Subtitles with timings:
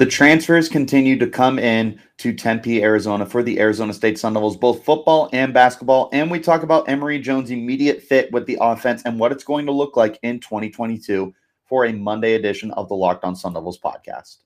[0.00, 4.56] The transfers continue to come in to Tempe, Arizona for the Arizona State Sun Devils,
[4.56, 6.08] both football and basketball.
[6.14, 9.66] And we talk about Emory Jones' immediate fit with the offense and what it's going
[9.66, 11.34] to look like in 2022
[11.66, 14.38] for a Monday edition of the Locked On Sun Devils podcast.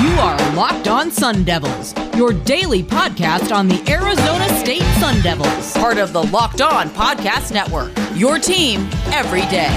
[0.00, 5.72] You are Locked On Sun Devils, your daily podcast on the Arizona State Sun Devils,
[5.72, 8.01] part of the Locked On Podcast Network.
[8.14, 9.70] Your team every day.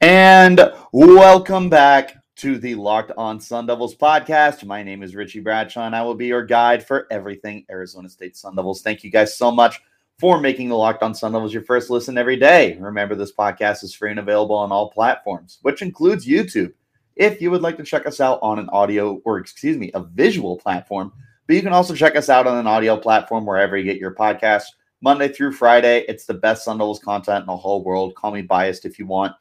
[0.00, 4.64] And welcome back to the Locked On Sun Devils podcast.
[4.64, 8.36] My name is Richie Bradshaw, and I will be your guide for everything Arizona State
[8.36, 8.82] Sun Devils.
[8.82, 9.80] Thank you guys so much
[10.18, 12.76] for making the Locked On Sun Devils your first listen every day.
[12.80, 16.72] Remember, this podcast is free and available on all platforms, which includes YouTube.
[17.14, 20.02] If you would like to check us out on an audio or, excuse me, a
[20.02, 21.12] visual platform,
[21.46, 24.14] but you can also check us out on an audio platform wherever you get your
[24.14, 24.66] podcasts.
[25.00, 28.14] Monday through Friday, it's the best Sun Devils content in the whole world.
[28.14, 29.32] Call me biased if you want.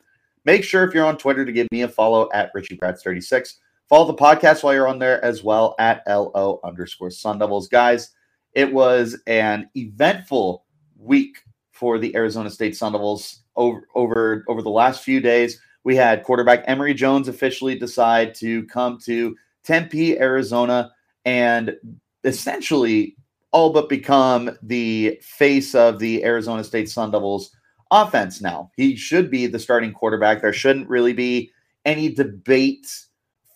[0.43, 3.53] Make sure if you're on Twitter to give me a follow at RichieBrats36.
[3.87, 7.67] Follow the podcast while you're on there as well at LO underscore Sun Devils.
[7.67, 8.11] Guys,
[8.53, 10.65] it was an eventful
[10.97, 11.37] week
[11.71, 15.61] for the Arizona State Sun Devils over over over the last few days.
[15.83, 20.91] We had quarterback Emory Jones officially decide to come to Tempe, Arizona,
[21.25, 21.75] and
[22.23, 23.15] essentially
[23.51, 27.51] all but become the face of the Arizona State Sun Devils
[27.91, 28.71] offense now.
[28.77, 30.41] He should be the starting quarterback.
[30.41, 31.51] There shouldn't really be
[31.85, 32.87] any debate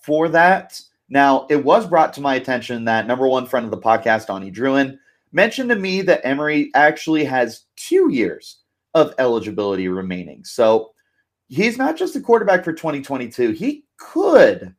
[0.02, 0.80] for that.
[1.10, 4.52] Now, it was brought to my attention that number one friend of the podcast, Donnie
[4.52, 4.98] Druin,
[5.32, 8.58] mentioned to me that Emory actually has two years
[8.94, 10.44] of eligibility remaining.
[10.44, 10.92] So
[11.48, 14.74] he's not just a quarterback for 2022, he could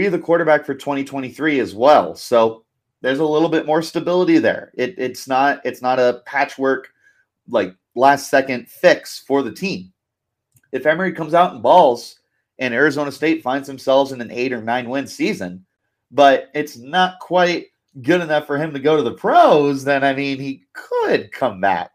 [0.00, 2.14] be the quarterback for 2023 as well.
[2.14, 2.64] So
[3.02, 4.72] there's a little bit more stability there.
[4.74, 6.88] It, it's not it's not a patchwork
[7.48, 9.92] like last second fix for the team.
[10.72, 12.18] If Emory comes out and balls
[12.58, 15.66] and Arizona State finds themselves in an eight or nine win season,
[16.10, 17.66] but it's not quite
[18.02, 21.60] good enough for him to go to the pros, then I mean, he could come
[21.60, 21.90] back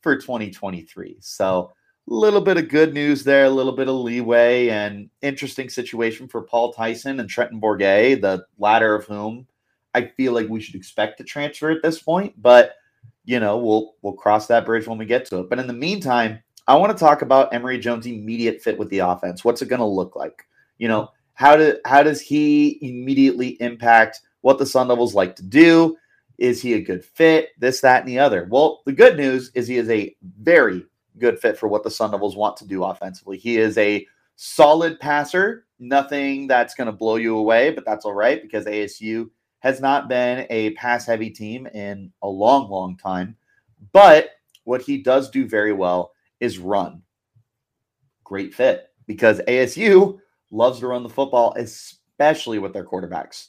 [0.00, 1.16] for 2023.
[1.20, 1.72] So,
[2.14, 6.42] little bit of good news there, a little bit of leeway, and interesting situation for
[6.42, 9.46] Paul Tyson and Trenton Bourguet, the latter of whom
[9.94, 12.40] I feel like we should expect to transfer at this point.
[12.40, 12.74] But
[13.24, 15.50] you know, we'll we'll cross that bridge when we get to it.
[15.50, 19.00] But in the meantime, I want to talk about Emory Jones' immediate fit with the
[19.00, 19.44] offense.
[19.44, 20.46] What's it going to look like?
[20.78, 25.42] You know, how do how does he immediately impact what the Sun Devils like to
[25.42, 25.96] do?
[26.38, 27.50] Is he a good fit?
[27.58, 28.46] This, that, and the other.
[28.48, 30.84] Well, the good news is he is a very
[31.18, 33.38] good fit for what the Sun Devils want to do offensively.
[33.38, 34.06] He is a
[34.36, 39.28] solid passer, nothing that's going to blow you away, but that's all right because ASU
[39.60, 43.36] has not been a pass heavy team in a long, long time.
[43.92, 44.30] But
[44.64, 47.02] what he does do very well is run.
[48.24, 50.18] Great fit because ASU
[50.50, 53.48] loves to run the football, especially with their quarterbacks.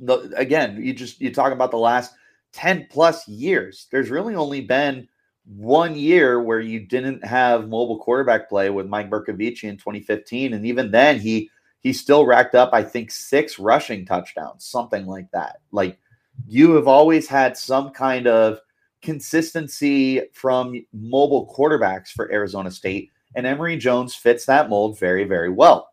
[0.00, 2.14] The, again, you just you talk about the last
[2.52, 3.88] 10 plus years.
[3.90, 5.08] There's really only been
[5.46, 10.54] one year where you didn't have mobile quarterback play with Mike Bercovici in 2015.
[10.54, 11.50] And even then, he
[11.80, 15.60] he still racked up, I think, six rushing touchdowns, something like that.
[15.70, 15.98] Like
[16.46, 18.58] you have always had some kind of
[19.02, 25.50] consistency from mobile quarterbacks for Arizona State, and Emory Jones fits that mold very, very
[25.50, 25.90] well.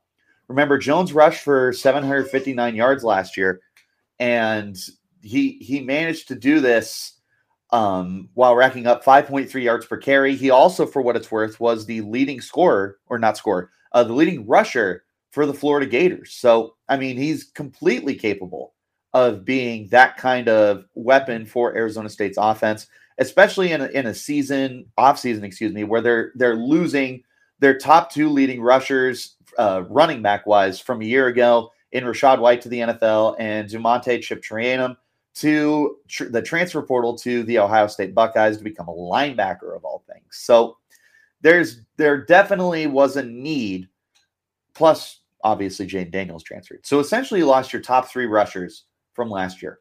[0.48, 3.62] Remember, Jones rushed for 759 yards last year,
[4.20, 4.78] and
[5.22, 7.21] he he managed to do this
[7.72, 10.36] um, while racking up 5.3 yards per carry.
[10.36, 14.14] He also, for what it's worth, was the leading scorer, or not scorer, uh, the
[14.14, 16.34] leading rusher for the Florida Gators.
[16.34, 18.74] So, I mean, he's completely capable
[19.14, 22.88] of being that kind of weapon for Arizona State's offense,
[23.18, 27.24] especially in a, in a season off season, excuse me, where they're they're losing
[27.60, 32.40] their top two leading rushers, uh, running back wise, from a year ago in Rachaad
[32.40, 34.96] White to the NFL and Za'Mondre Chip Trayanum
[35.34, 39.86] to tr- the transfer portal to the Ohio State Buckeyes to become a linebacker of
[39.86, 40.26] all things.
[40.32, 40.78] So
[41.42, 43.88] there's there definitely was a need.
[44.74, 46.86] Plus, obviously Jayden Daniels transferred.
[46.86, 49.80] So essentially, you lost your top three rushers from last year.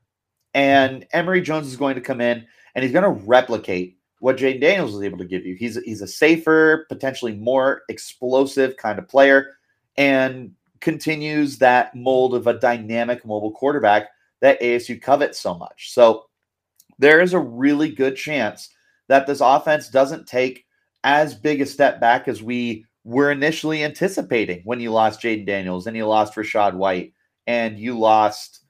[0.55, 2.45] And Emory Jones is going to come in
[2.75, 5.55] and he's going to replicate what Jayden Daniels was able to give you.
[5.55, 9.53] He's he's a safer, potentially more explosive kind of player,
[9.97, 14.09] and continues that mold of a dynamic mobile quarterback
[14.41, 15.93] that ASU covets so much.
[15.93, 16.25] So
[16.99, 18.71] there is a really good chance
[19.09, 20.67] that this offense doesn't take
[21.05, 25.87] as big a step back as we were initially anticipating when you lost Jayden Daniels
[25.87, 27.15] and you lost Rachaad White
[27.47, 28.61] and you lost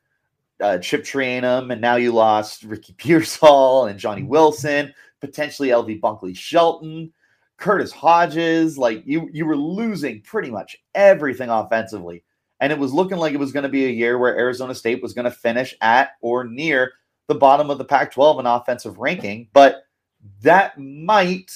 [0.60, 6.36] uh, Chip Trayanum, and now you lost Ricky Pearsall and Johnny Wilson, potentially LV Bunkley
[6.36, 7.12] Shelton,
[7.56, 8.78] Curtis Hodges.
[8.78, 12.22] Like you, you were losing pretty much everything offensively,
[12.60, 15.02] and it was looking like it was going to be a year where Arizona State
[15.02, 16.92] was going to finish at or near
[17.26, 19.84] the bottom of the Pac-12 in offensive ranking, but
[20.42, 21.50] that might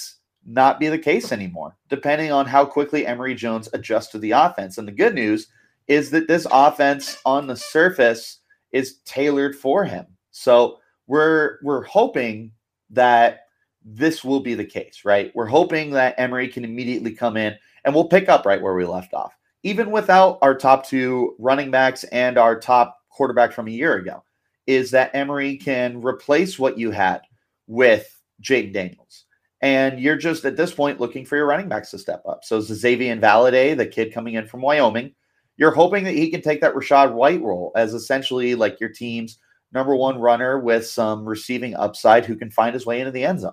[0.47, 4.79] not be the case anymore, depending on how quickly Emory Jones adjusts to the offense.
[4.79, 5.49] And the good news
[5.87, 8.41] is that this offense on the surface
[8.73, 10.06] is tailored for him.
[10.31, 12.53] So we're we're hoping
[12.91, 13.41] that
[13.85, 15.31] this will be the case, right?
[15.35, 17.55] We're hoping that Emory can immediately come in
[17.85, 21.70] and we'll pick up right where we left off, even without our top two running
[21.70, 24.22] backs and our top quarterback from a year ago.
[24.66, 27.20] Is that Emory can replace what you had
[27.66, 29.25] with Jayden Daniels.
[29.61, 32.44] And you're just at this point looking for your running backs to step up.
[32.44, 35.14] So Xazavian Valladay, the kid coming in from Wyoming,
[35.56, 39.38] you're hoping that he can take that Rachaad White role as essentially like your team's
[39.72, 43.40] number one runner with some receiving upside who can find his way into the end
[43.40, 43.52] zone.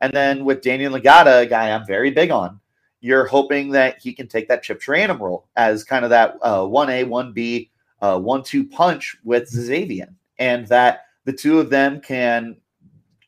[0.00, 2.60] And then with Daniyel Ngata, a guy I'm very big on,
[3.04, 6.60] you're hoping that he can take that Chip Trayanum role as kind of that uh,
[6.60, 7.68] 1A, 1B,
[8.00, 10.08] uh, 1 2 punch with Xavier.
[10.38, 12.56] And that the two of them can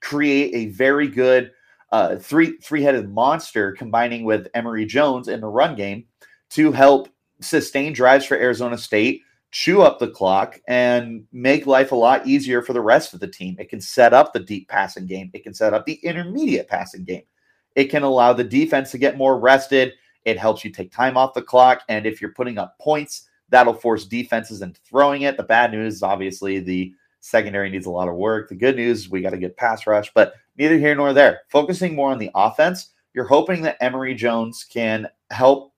[0.00, 1.52] create a very good
[1.92, 6.06] uh, three three headed monster combining with Emory Jones in the run game
[6.50, 7.10] to help
[7.42, 9.20] sustain drives for Arizona State,
[9.50, 13.28] chew up the clock, and make life a lot easier for the rest of the
[13.28, 13.54] team.
[13.58, 17.04] It can set up the deep passing game, it can set up the intermediate passing
[17.04, 17.24] game.
[17.76, 19.92] It can allow the defense to get more rested.
[20.24, 21.82] It helps you take time off the clock.
[21.88, 25.36] And if you're putting up points, that'll force defenses into throwing it.
[25.36, 28.48] The bad news is obviously the secondary needs a lot of work.
[28.48, 31.42] The good news, we got to get pass rush, but neither here nor there.
[31.48, 35.72] Focusing more on the offense, you're hoping that Emory Jones can help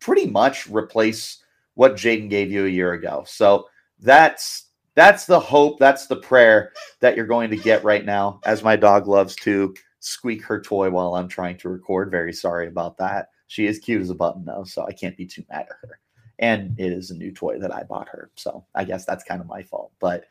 [0.00, 1.42] pretty much replace
[1.74, 3.24] what Jayden gave you a year ago.
[3.26, 3.66] So
[3.98, 8.40] that's that's the hope, that's the prayer that you're going to get right now.
[8.44, 9.74] As my dog loves to
[10.04, 12.10] squeak her toy while I'm trying to record.
[12.10, 13.30] Very sorry about that.
[13.46, 15.98] She is cute as a button though, so I can't be too mad at her.
[16.38, 18.30] And it is a new toy that I bought her.
[18.34, 19.92] So I guess that's kind of my fault.
[20.00, 20.24] But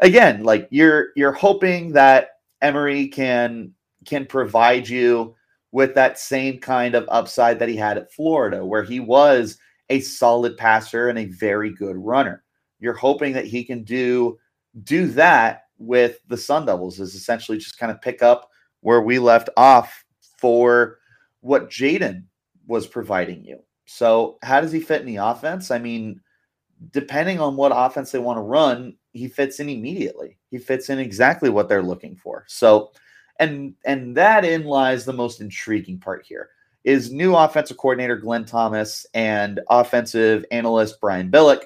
[0.00, 3.72] again, like you're you're hoping that Emory can
[4.04, 5.36] can provide you
[5.72, 9.58] with that same kind of upside that he had at Florida, where he was
[9.90, 12.42] a solid passer and a very good runner.
[12.80, 14.38] You're hoping that he can do
[14.84, 18.49] do that with the Sun Devils is essentially just kind of pick up
[18.80, 20.04] where we left off
[20.38, 20.98] for
[21.40, 22.24] what Jayden
[22.66, 23.60] was providing you.
[23.86, 25.70] So, how does he fit in the offense?
[25.70, 26.20] I mean,
[26.92, 30.38] depending on what offense they want to run, he fits in immediately.
[30.50, 32.44] He fits in exactly what they're looking for.
[32.46, 32.92] So,
[33.38, 36.50] and and that in lies the most intriguing part here
[36.84, 41.64] is new offensive coordinator Glenn Thomas and offensive analyst Brian Billick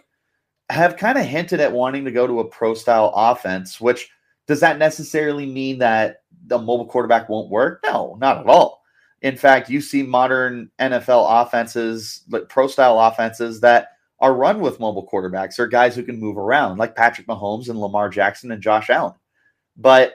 [0.70, 4.10] have kind of hinted at wanting to go to a pro style offense, which
[4.46, 7.80] does that necessarily mean that the mobile quarterback won't work?
[7.84, 8.82] No, not at all.
[9.22, 13.88] In fact, you see modern NFL offenses, like pro style offenses that
[14.20, 17.80] are run with mobile quarterbacks or guys who can move around, like Patrick Mahomes and
[17.80, 19.14] Lamar Jackson and Josh Allen.
[19.76, 20.14] But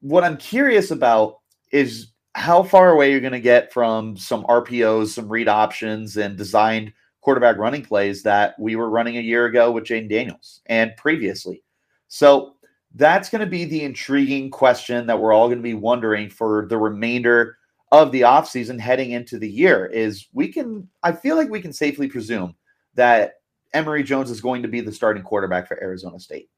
[0.00, 1.40] what I'm curious about
[1.72, 6.36] is how far away you're going to get from some RPOs, some read options, and
[6.36, 10.96] designed quarterback running plays that we were running a year ago with Jane Daniels and
[10.96, 11.62] previously.
[12.08, 12.56] So
[12.94, 16.66] that's going to be the intriguing question that we're all going to be wondering for
[16.68, 17.56] the remainder
[17.90, 21.72] of the offseason heading into the year is we can I feel like we can
[21.72, 22.54] safely presume
[22.94, 23.34] that
[23.74, 26.48] Emory Jones is going to be the starting quarterback for Arizona State.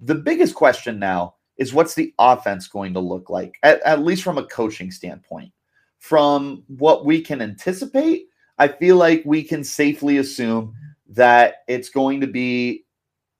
[0.00, 4.22] The biggest question now is what's the offense going to look like, at, at least
[4.22, 5.52] from a coaching standpoint.
[5.98, 10.74] From what we can anticipate, I feel like we can safely assume
[11.10, 12.84] that it's going to be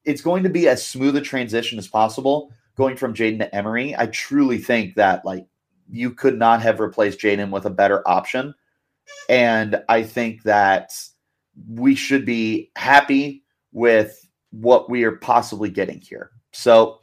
[0.05, 3.95] it's going to be as smooth a transition as possible going from Jayden to Emory.
[3.97, 5.47] I truly think that like
[5.91, 8.55] you could not have replaced Jayden with a better option.
[9.29, 10.93] And I think that
[11.69, 16.31] we should be happy with what we are possibly getting here.
[16.53, 17.01] So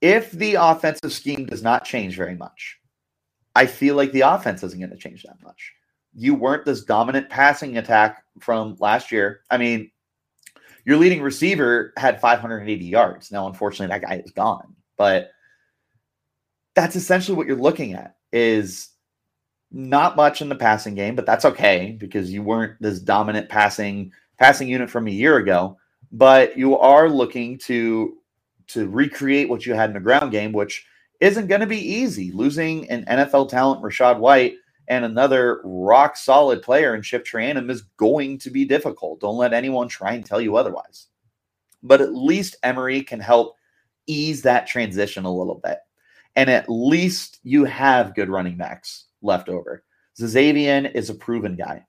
[0.00, 2.78] if the offensive scheme does not change very much,
[3.54, 5.72] I feel like the offense isn't going to change that much.
[6.14, 9.42] You weren't this dominant passing attack from last year.
[9.50, 9.90] I mean,
[10.84, 13.30] your leading receiver had 580 yards.
[13.30, 14.74] Now, unfortunately, that guy is gone.
[14.96, 15.30] But
[16.74, 18.88] that's essentially what you're looking at is
[19.70, 24.12] not much in the passing game, but that's okay because you weren't this dominant passing
[24.38, 25.78] passing unit from a year ago.
[26.10, 28.18] But you are looking to
[28.68, 30.86] to recreate what you had in the ground game, which
[31.20, 32.32] isn't going to be easy.
[32.32, 34.54] Losing an NFL talent, Rachaad White,
[34.88, 39.20] and another rock solid player in Chip Trayanum is going to be difficult.
[39.20, 41.08] Don't let anyone try and tell you otherwise.
[41.82, 43.56] but at least Emory can help
[44.06, 45.78] ease that transition a little bit.
[46.36, 49.84] And at least you have good running backs left over.
[50.18, 51.84] Xazavian is a proven guy.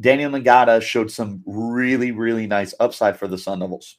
[0.00, 3.96] Daniyel Ngata showed some really, really nice upside for the Sun Devils.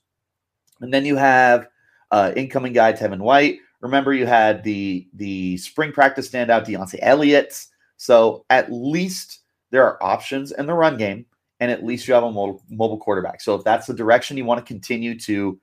[0.82, 1.68] And then you have
[2.12, 3.60] uh, incoming guy Tevin White.
[3.82, 7.66] Remember, you had the the spring practice standout Deontay Elliott.
[8.00, 9.42] So at least
[9.72, 11.26] there are options in the run game,
[11.60, 13.42] and at least you have a mobile, quarterback.
[13.42, 15.60] So if that's the direction you want to continue to,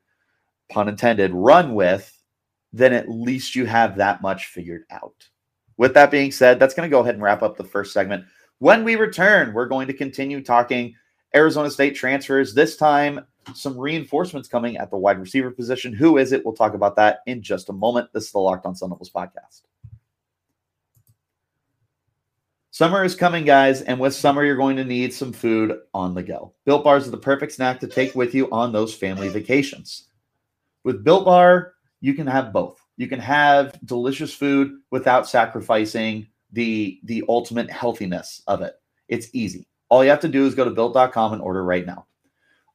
[0.68, 2.12] pun intended, run with,
[2.74, 5.14] then at least you have that much figured out.
[5.78, 8.26] With that being said, that's going to go ahead and wrap up the first segment.
[8.58, 10.94] When we return, we're going to continue talking
[11.34, 12.52] Arizona State transfers.
[12.52, 13.24] This time,
[13.54, 15.94] some reinforcements coming at the wide receiver position.
[15.94, 16.44] Who is it?
[16.44, 18.12] We'll talk about that in just a moment.
[18.12, 19.62] This is the Locked On Sun Devils podcast.
[22.76, 26.23] Summer is coming, guys, and with summer, you're going to need some food on the
[26.23, 26.52] go.
[26.66, 30.09] Built Bars are the perfect snack to take with you on those family vacations.
[30.85, 32.78] With Built Bar, you can have both.
[32.99, 38.75] You can have delicious food without sacrificing the the ultimate healthiness of it.
[39.09, 39.66] It's easy.
[39.88, 42.04] All you have to do is go to built.com and order right now.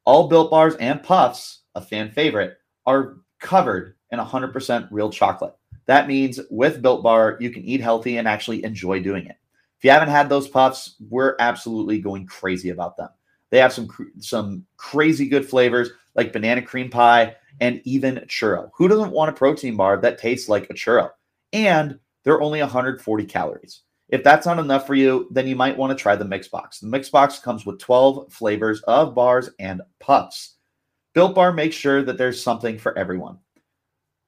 [0.06, 5.54] All built bars and puffs, a fan favorite, are covered in 100% real chocolate.
[5.86, 9.36] That means with Built Bar, you can eat healthy and actually enjoy doing it.
[9.82, 13.10] If you haven't had those puffs, we're absolutely going crazy about them.
[13.50, 13.88] They have some
[14.20, 18.70] some crazy good flavors like banana cream pie and even churro.
[18.76, 21.10] Who doesn't want a protein bar that tastes like a churro?
[21.52, 23.82] And they're only 140 calories.
[24.10, 26.78] If that's not enough for you, then you might want to try the mix box.
[26.78, 30.58] The mix box comes with 12 flavors of bars and puffs.
[31.16, 33.40] Built Bar makes sure that there's something for everyone.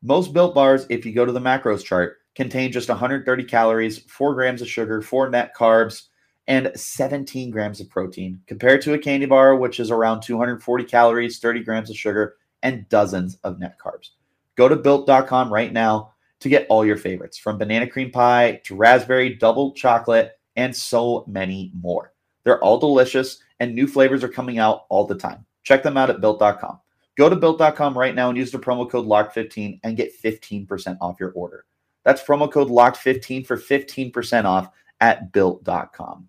[0.01, 4.33] Most built bars, if you go to the macros chart, contain just 130 calories, 4
[4.33, 6.07] grams of sugar, 4 net carbs,
[6.47, 11.39] and 17 grams of protein, compared to a candy bar, which is around 240 calories,
[11.39, 14.09] 30 grams of sugar, and dozens of net carbs.
[14.55, 18.75] Go to built.com right now to get all your favorites from banana cream pie to
[18.75, 22.13] raspberry double chocolate and so many more.
[22.43, 25.45] They're all delicious and new flavors are coming out all the time.
[25.63, 26.79] Check them out at built.com.
[27.17, 31.19] Go to built.com right now and use the promo code LOCK15 and get 15% off
[31.19, 31.65] your order.
[32.03, 34.69] That's promo code LOCK15 for 15% off
[34.99, 36.27] at built.com.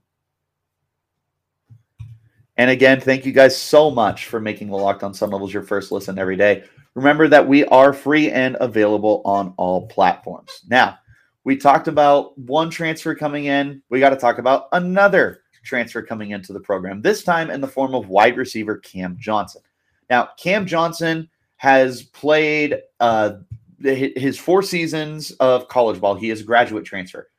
[2.57, 5.65] And again, thank you guys so much for making the Locked On Sun Devils your
[5.65, 6.65] first listen every day.
[6.95, 10.61] Remember that we are free and available on all platforms.
[10.69, 10.99] Now,
[11.43, 13.83] we talked about one transfer coming in.
[13.91, 17.67] We got to talk about another transfer coming into the program, this time in the
[17.67, 19.63] form of wide receiver Cam Johnson.
[20.09, 23.37] Now, Cam Johnson has played uh,
[23.85, 26.15] his four seasons of college ball.
[26.15, 27.31] He is a graduate transfer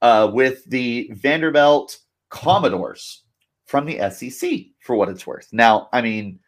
[0.00, 3.22] uh, with the Vanderbilt Commodores
[3.66, 5.48] from the SEC, for what it's worth.
[5.52, 6.38] Now, I mean,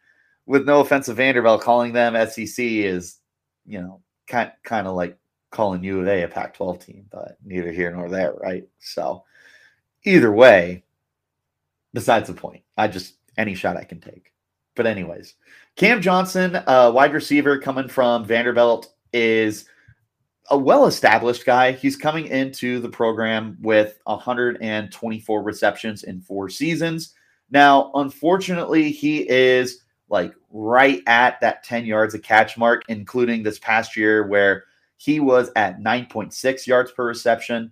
[0.45, 3.19] with no offense to Vanderbilt, calling them SEC is,
[3.65, 5.17] you know, kind kind of like
[5.51, 8.67] calling U of A a Pac-12 team, but neither here nor there, right?
[8.79, 9.23] So,
[10.03, 10.83] either way,
[11.93, 14.33] besides the point, I just any shot I can take.
[14.75, 15.35] But anyways,
[15.77, 19.65] Cam Johnson, uh, wide receiver coming from Vanderbilt, is
[20.51, 21.71] a well-established guy.
[21.71, 27.15] He's coming into the program with 124 receptions in four seasons.
[27.49, 29.79] Now, unfortunately, he is
[30.09, 34.65] like right at that 10 yards of catch mark, including this past year where
[34.97, 37.71] he was at 9.6 yards per reception.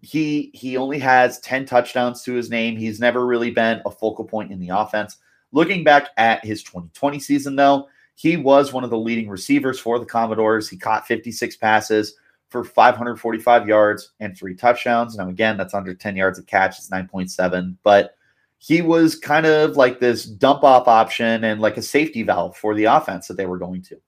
[0.00, 2.76] He he only has 10 touchdowns to his name.
[2.76, 5.16] He's never really been a focal point in the offense.
[5.50, 10.00] Looking back at his 2020 season, though, he was one of the leading receivers for
[10.00, 10.68] the Commodores.
[10.68, 12.16] He caught 56 passes
[12.48, 15.16] for 545 yards and three touchdowns.
[15.16, 16.78] Now, again, that's under 10 yards of catch.
[16.78, 18.16] It's 9.7, but
[18.58, 22.74] he was kind of like this dump off option and like a safety valve for
[22.74, 24.00] the offense that they were going to.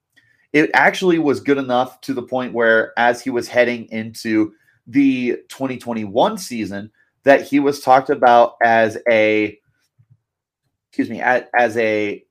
[0.53, 4.55] It actually was good enough to the point where, as he was heading into
[4.89, 6.91] the 2021 season,
[7.23, 9.57] that he was talked about as a,
[10.89, 12.25] excuse me, as, as a,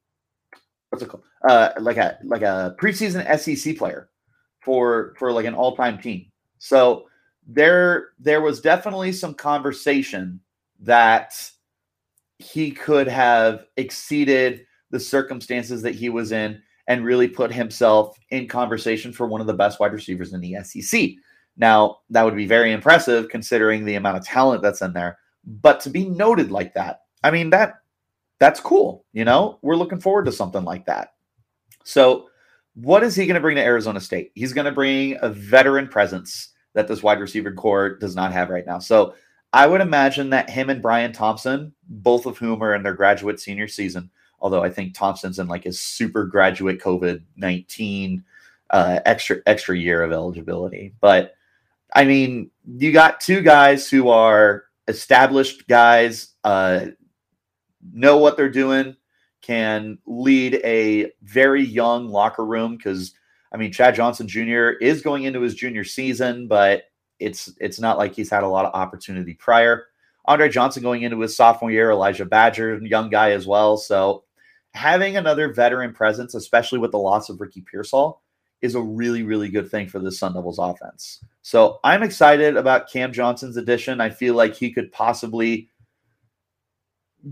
[1.00, 1.24] what's it called?
[1.48, 4.10] Uh, like a like a preseason SEC player
[4.62, 6.26] for for like an all time team.
[6.58, 7.06] So
[7.48, 10.40] there there was definitely some conversation
[10.82, 11.34] that
[12.38, 18.48] he could have exceeded the circumstances that he was in and really put himself in
[18.48, 21.12] conversation for one of the best wide receivers in the SEC.
[21.58, 25.80] Now, that would be very impressive considering the amount of talent that's in there, but
[25.82, 27.79] to be noted like that, I mean that
[28.40, 29.60] that's cool, you know?
[29.62, 31.14] We're looking forward to something like that.
[31.84, 32.30] So,
[32.76, 34.32] what is he going to bring to Arizona State?
[34.36, 38.50] He's going to bring a veteran presence that this wide receiver core does not have
[38.50, 38.80] right now.
[38.80, 39.16] So,
[39.52, 43.40] I would imagine that him and Bryan Thompson, both of whom are in their graduate
[43.40, 48.24] senior season, Although I think Thompson's in like his super graduate COVID 19
[48.70, 50.94] uh, extra extra year of eligibility.
[51.02, 51.36] But
[51.94, 56.88] I mean, you got two guys who are established guys, uh,
[57.94, 58.96] know what they're doing,
[59.42, 63.14] can lead a very young locker room because
[63.54, 64.72] I mean Chad Johnson Jr.
[64.82, 66.84] is going into his junior season, but
[67.20, 69.86] it's it's not like he's had a lot of opportunity prior.
[70.26, 73.78] Andre Johnson going into his sophomore year, Elijah Badger, young guy as well.
[73.78, 74.24] So
[74.74, 78.22] having another veteran presence, especially with the loss of Ricky Pearsall,
[78.62, 81.24] is a really, really good thing for the Sun Devils offense.
[81.42, 84.02] So I'm excited about Cam Johnson's addition.
[84.02, 85.70] I feel like he could possibly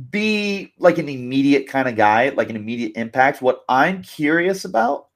[0.09, 3.41] be like an immediate kind of guy, like an immediate impact.
[3.41, 5.07] What I'm curious about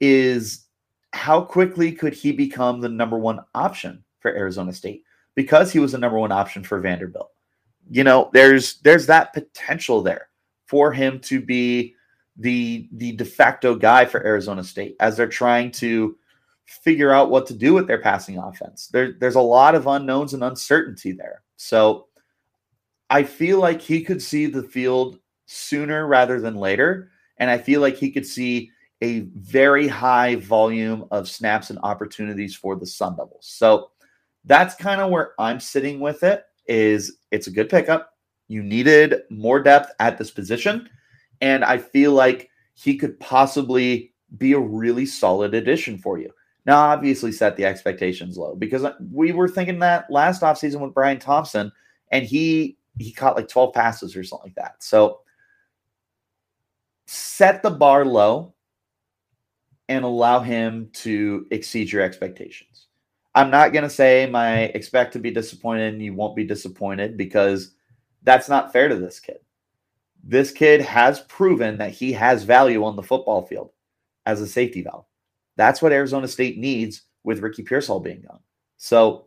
[0.00, 0.66] is
[1.12, 5.04] how quickly could he become the number one option for Arizona State
[5.34, 7.30] because he was the number one option for Vanderbilt.
[7.90, 10.28] You know, there's there's that potential there
[10.66, 11.94] for him to be
[12.36, 16.16] the the de facto guy for Arizona State as they're trying to
[16.64, 18.88] figure out what to do with their passing offense.
[18.88, 21.42] There, there's a lot of unknowns and uncertainty there.
[21.56, 22.06] So
[23.10, 27.10] I feel like he could see the field sooner rather than later.
[27.38, 28.70] And I feel like he could see
[29.02, 33.46] a very high volume of snaps and opportunities for the Sun Devils.
[33.46, 33.90] So
[34.44, 38.14] that's kind of where I'm sitting with it is it's a good pickup.
[38.48, 40.88] You needed more depth at this position.
[41.40, 46.30] And I feel like he could possibly be a really solid addition for you.
[46.66, 50.94] Now, obviously, set the expectations low because uh, we were thinking that last offseason with
[50.94, 51.70] Bryan Thompson,
[52.10, 54.82] and he he caught like 12 passes or something like that.
[54.82, 55.20] So
[57.06, 58.54] set the bar low
[59.88, 62.86] and allow him to exceed your expectations.
[63.34, 67.16] I'm not going to say my expect to be disappointed and you won't be disappointed
[67.16, 67.74] because
[68.22, 69.38] that's not fair to this kid.
[70.22, 73.70] This kid has proven that he has value on the football field
[74.24, 75.04] as a safety valve.
[75.56, 78.40] That's what Arizona State needs with Ricky Pearsall being gone.
[78.78, 79.26] So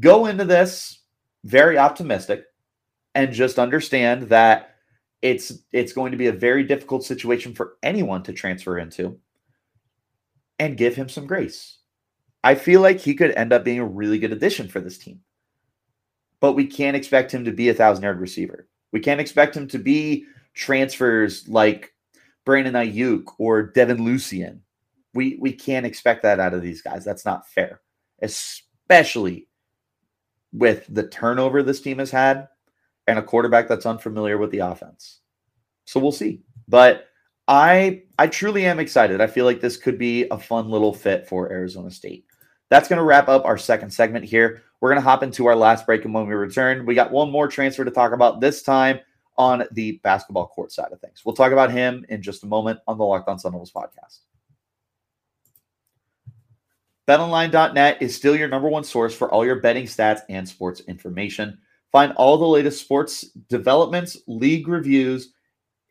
[0.00, 1.00] go into this
[1.44, 2.44] very optimistic
[3.16, 4.76] and just understand that
[5.22, 9.18] it's it's going to be a very difficult situation for anyone to transfer into
[10.58, 11.78] and give him some grace.
[12.44, 15.20] I feel like he could end up being a really good addition for this team.
[16.40, 18.68] But we can't expect him to be a thousand yard receiver.
[18.92, 21.94] We can't expect him to be transfers like
[22.44, 24.62] Brandon Aiyuk or Devin Lucien.
[25.14, 27.02] We we can't expect that out of these guys.
[27.02, 27.80] That's not fair,
[28.20, 29.48] especially
[30.52, 32.48] with the turnover this team has had
[33.06, 35.20] and a quarterback that's unfamiliar with the offense.
[35.84, 36.42] So we'll see.
[36.68, 37.06] But
[37.48, 39.20] I I truly am excited.
[39.20, 42.26] I feel like this could be a fun little fit for Arizona State.
[42.68, 44.62] That's going to wrap up our second segment here.
[44.80, 47.30] We're going to hop into our last break and when we return, we got one
[47.30, 48.98] more transfer to talk about this time
[49.38, 51.22] on the basketball court side of things.
[51.24, 54.20] We'll talk about him in just a moment on the Locked On Sun Devils podcast.
[57.06, 61.58] BetOnline.net is still your number one source for all your betting stats and sports information.
[61.96, 65.32] Find all the latest sports developments, league reviews,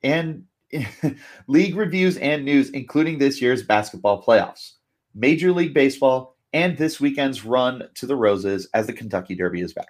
[0.04, 0.44] and
[1.48, 4.74] league reviews and news, including this year's basketball playoffs,
[5.16, 9.74] Major League Baseball, and this weekend's run to the Roses as the Kentucky Derby is
[9.74, 9.90] back.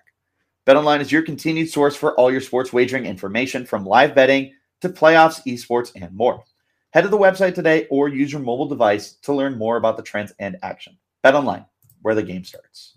[0.65, 4.87] BetOnline is your continued source for all your sports wagering information from live betting to
[4.87, 6.45] playoffs, esports, and more.
[6.91, 10.03] Head to the website today or use your mobile device to learn more about the
[10.03, 10.97] trends and action.
[11.25, 11.65] BetOnline,
[12.03, 12.95] where the game starts.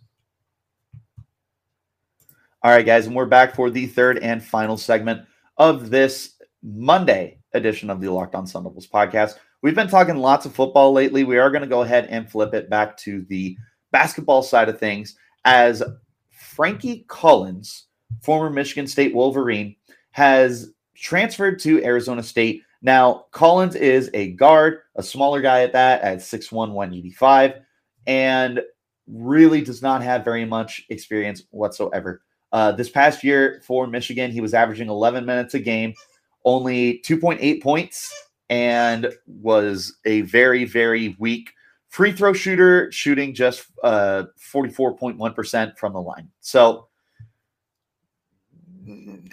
[2.68, 5.22] All right, guys, and we're back for the third and final segment
[5.56, 9.38] of this Monday edition of the Locked On Sun Devils podcast.
[9.62, 11.24] We've been talking lots of football lately.
[11.24, 13.56] We are going to go ahead and flip it back to the
[13.90, 15.82] basketball side of things as
[16.30, 17.86] Frankie Collins,
[18.20, 19.74] former Michigan State Wolverine,
[20.10, 22.64] has transferred to Arizona State.
[22.82, 27.62] Now, Collins is a guard, a smaller guy at that, at 6'1, 185
[28.06, 28.60] and
[29.06, 32.20] really does not have very much experience whatsoever.
[32.52, 35.94] Uh, this past year for Michigan, he was averaging 11 minutes a game,
[36.44, 38.12] only 2.8 points,
[38.48, 41.50] and was a very, very weak
[41.88, 46.30] free throw shooter, shooting just uh, 44.1% from the line.
[46.40, 46.88] So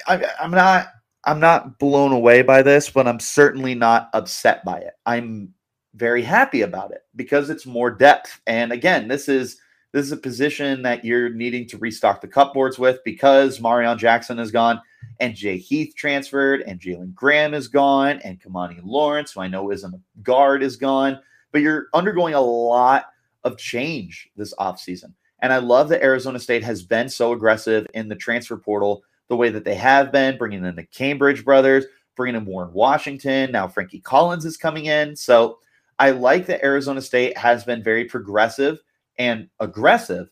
[0.08, 0.88] I, I'm not.
[1.28, 4.94] I'm not blown away by this, but I'm certainly not upset by it.
[5.08, 5.56] I'm
[5.96, 8.40] very happy about it because it's more depth.
[8.46, 9.58] And again, this is
[9.96, 14.40] this is a position that you're needing to restock the cupboards with because Marreon Jackson
[14.40, 14.82] is gone
[15.22, 19.72] and Jay Heath transferred and Jalen Graham is gone and Kimani Lawrence, who I know
[19.72, 21.18] isn't a guard, is gone.
[21.54, 23.06] But you're undergoing a lot
[23.46, 25.14] of change this offseason.
[25.40, 29.38] And I love that Arizona State has been so aggressive in the transfer portal the
[29.38, 31.86] way that they have been, bringing in the Cambridge brothers,
[32.18, 33.50] bringing in Warren Washington.
[33.50, 35.16] Now Frankie Collins is coming in.
[35.16, 35.60] So
[36.00, 38.82] I like that Arizona State has been very progressive
[39.18, 40.30] and aggressive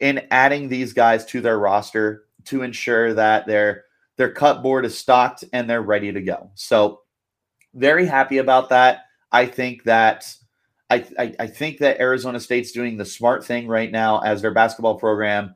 [0.00, 3.84] in adding these guys to their roster to ensure that their
[4.16, 6.50] their cut board is stocked and they're ready to go.
[6.54, 7.02] So
[7.74, 9.04] very happy about that.
[9.32, 10.34] I think that
[10.90, 14.52] I, I, I think that Arizona State's doing the smart thing right now as their
[14.52, 15.54] basketball program.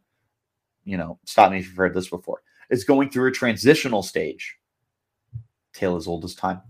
[0.85, 2.43] You know, stop me if you've heard this before.
[2.71, 4.57] Is going through a transitional stage.
[5.73, 6.63] Tale as old as time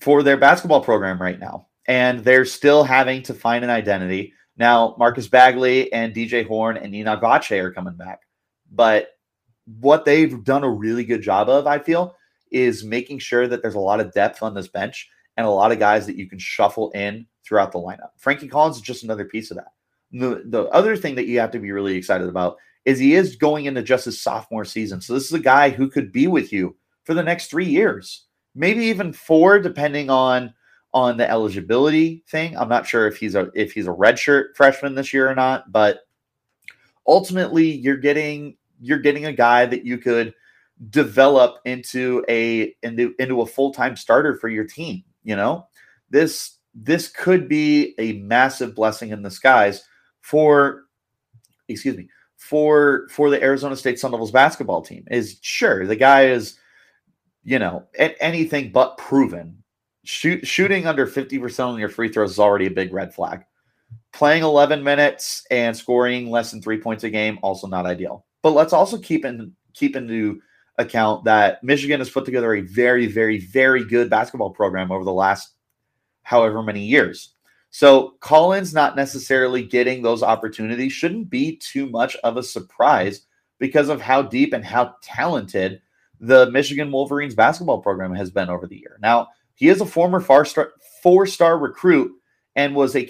[0.00, 4.32] for their basketball program right now, and they're still having to find an identity.
[4.58, 8.22] Now, Marcus Bagley and DJ Horne and Nina Vache are coming back,
[8.70, 9.10] but
[9.80, 12.16] what they've done a really good job of, I feel,
[12.50, 15.70] is making sure that there's a lot of depth on this bench and a lot
[15.70, 18.10] of guys that you can shuffle in throughout the lineup.
[18.16, 19.72] Frankie Collins is just another piece of that.
[20.10, 23.36] The, the other thing that you have to be really excited about is he is
[23.36, 25.00] going into just his sophomore season.
[25.00, 28.24] So this is a guy who could be with you for the next three years,
[28.54, 30.54] maybe even four, depending on
[30.94, 32.56] on the eligibility thing.
[32.56, 35.70] I'm not sure if he's a if he's a redshirt freshman this year or not,
[35.70, 36.00] but
[37.06, 40.34] ultimately you're getting you're getting a guy that you could
[40.90, 45.66] develop into a into, into a full-time starter for your team you know
[46.10, 49.84] this this could be a massive blessing in the skies
[50.20, 50.84] for
[51.66, 56.26] excuse me for for the Arizona State Sun Devils basketball team is sure the guy
[56.26, 56.56] is
[57.42, 57.84] you know
[58.20, 59.64] anything but proven
[60.08, 63.44] Shoot, shooting under 50% on your free throws is already a big red flag
[64.14, 68.52] playing 11 minutes and scoring less than 3 points a game also not ideal but
[68.52, 70.40] let's also keep in keep into
[70.78, 75.12] account that Michigan has put together a very, very, very good basketball program over the
[75.12, 75.54] last
[76.22, 77.34] however many years.
[77.70, 83.26] So Collins not necessarily getting those opportunities shouldn't be too much of a surprise
[83.58, 85.82] because of how deep and how talented
[86.20, 88.98] the Michigan Wolverines basketball program has been over the year.
[89.02, 92.12] Now, he is a former four-star recruit
[92.54, 93.04] and was a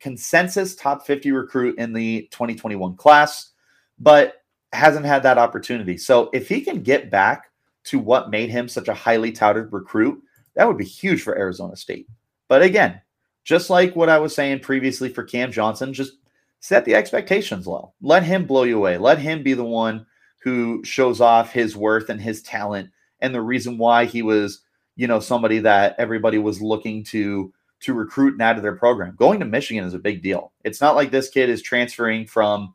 [0.00, 3.50] consensus top 50 recruit in the 2021 class,
[3.98, 5.98] but hasn't had that opportunity.
[5.98, 7.50] So if he can get back
[7.84, 10.22] to what made him such a highly touted recruit,
[10.54, 12.08] that would be huge for Arizona State.
[12.48, 13.00] But again,
[13.44, 16.14] just like what I was saying previously for Cam Johnson, just
[16.60, 17.92] set the expectations low.
[18.00, 18.96] Let him blow you away.
[18.96, 20.06] Let him be the one
[20.42, 22.88] who shows off his worth and his talent
[23.20, 24.62] and the reason why he was,
[24.96, 29.14] you know, somebody that everybody was looking to to recruit and add to their program.
[29.16, 30.52] Going to Michigan is a big deal.
[30.64, 32.74] It's not like this kid is transferring from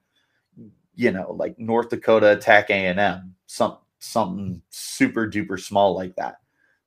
[0.97, 6.37] you know, like North Dakota Tech A&M, some something super duper small like that.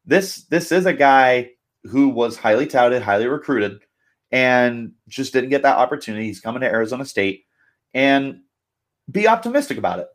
[0.04, 1.52] This this is a guy
[1.84, 3.80] who was highly touted, highly recruited,
[4.32, 6.26] and just didn't get that opportunity.
[6.26, 7.44] He's coming to Arizona State,
[7.94, 8.40] and
[9.10, 10.08] be optimistic about it.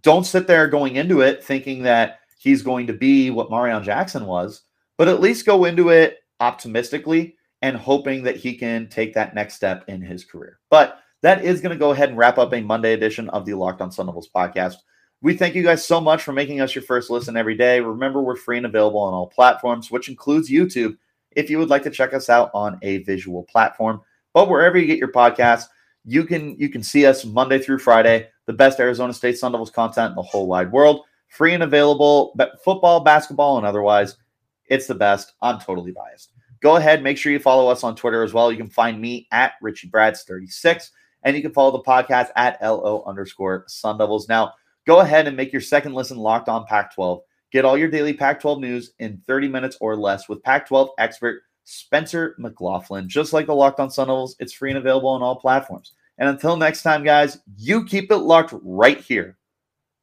[0.00, 4.26] Don't sit there going into it thinking that he's going to be what Marreon Jackson
[4.26, 4.64] was,
[4.98, 9.54] but at least go into it optimistically and hoping that he can take that next
[9.54, 10.58] step in his career.
[10.68, 13.54] But that is going to go ahead and wrap up a Monday edition of the
[13.54, 14.74] Locked on Sun Devils podcast.
[15.22, 17.80] We thank you guys so much for making us your first listen every day.
[17.80, 20.98] Remember, we're free and available on all platforms, which includes YouTube,
[21.30, 24.02] if you would like to check us out on a visual platform.
[24.34, 25.64] But wherever you get your podcasts,
[26.04, 29.70] you can you can see us Monday through Friday, the best Arizona State Sun Devils
[29.70, 31.06] content in the whole wide world.
[31.34, 34.18] Free and available, but football, basketball, and otherwise.
[34.66, 35.32] It's the best.
[35.42, 36.30] I'm totally biased.
[36.60, 38.52] Go ahead, make sure you follow us on Twitter as well.
[38.52, 40.92] You can find me at Richie Brads 36
[41.24, 44.28] and you can follow the podcast at LO underscore Sun Devils.
[44.28, 44.52] Now,
[44.86, 47.20] go ahead and make your second listen locked on Pac 12.
[47.50, 50.90] Get all your daily Pac 12 news in 30 minutes or less with Pac 12
[50.98, 53.08] expert Spencer McLaughlin.
[53.08, 55.94] Just like the Locked on Sun Devils, it's free and available on all platforms.
[56.18, 59.36] And until next time, guys, you keep it locked right here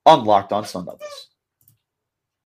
[0.06, 1.31] on Locked on Sun Devils.